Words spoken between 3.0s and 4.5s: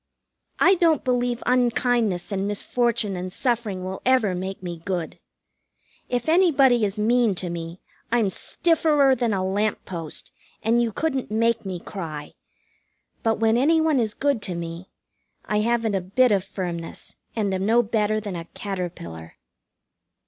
and suffering will ever